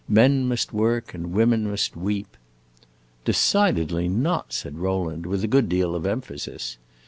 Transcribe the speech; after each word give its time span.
Men 0.09 0.47
must 0.47 0.73
work 0.73 1.13
and 1.13 1.31
women 1.31 1.69
must 1.69 1.95
weep!" 1.95 2.35
"Decidedly 3.23 4.07
not!" 4.07 4.51
said 4.51 4.79
Rowland, 4.79 5.27
with 5.27 5.43
a 5.43 5.47
good 5.47 5.69
deal 5.69 5.93
of 5.93 6.07
emphasis. 6.07 6.79